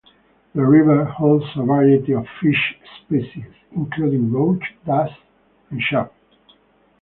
The 0.55 0.65
river 0.65 1.05
holds 1.05 1.45
a 1.55 1.61
variety 1.63 2.13
of 2.13 2.25
fish 2.41 2.75
species, 3.03 3.53
including 3.75 4.31
roach, 4.33 4.73
dace 4.83 5.15
and 5.69 5.79
chub. 5.79 6.09